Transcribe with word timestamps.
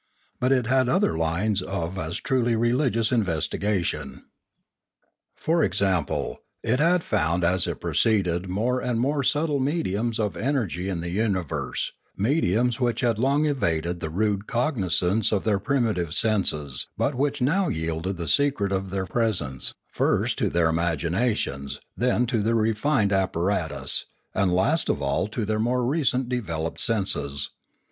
But 0.39 0.51
it 0.51 0.65
had 0.65 0.89
other 0.89 1.15
lines 1.15 1.61
of 1.61 1.95
as 1.99 2.17
truly 2.17 2.55
religious 2.55 3.11
investigation. 3.11 4.25
For 5.35 5.63
example, 5.63 6.39
it 6.63 6.79
had 6.79 7.03
found 7.03 7.43
as 7.43 7.67
it 7.67 7.79
proceeded 7.79 8.49
more 8.49 8.79
and 8.79 8.97
682 8.97 8.97
Limanora 8.97 9.01
more 9.13 9.23
subtle 9.23 9.59
mediums 9.59 10.19
of 10.19 10.35
energy 10.35 10.89
in 10.89 11.01
the 11.01 11.11
universe, 11.11 11.91
medi 12.17 12.57
ums 12.57 12.79
which 12.79 13.01
had 13.01 13.19
long 13.19 13.45
evaded 13.45 13.99
the 13.99 14.09
rude 14.09 14.47
cognisance 14.47 15.31
of 15.31 15.43
their 15.43 15.59
primitive 15.59 16.15
senses 16.15 16.87
but 16.97 17.13
which 17.13 17.39
now 17.39 17.67
yielded 17.67 18.17
the 18.17 18.27
secret 18.27 18.71
of 18.71 18.89
their 18.89 19.05
presence, 19.05 19.75
first 19.85 20.35
to 20.39 20.49
their 20.49 20.69
imaginations, 20.69 21.79
then 21.95 22.25
to 22.25 22.41
their 22.41 22.55
refined 22.55 23.13
apparatus, 23.13 24.05
and 24.33 24.51
last 24.51 24.89
of 24.89 24.99
all 24.99 25.27
to 25.27 25.45
their 25.45 25.59
more 25.59 25.85
recently 25.85 26.37
developed 26.37 26.79
senses. 26.79 27.51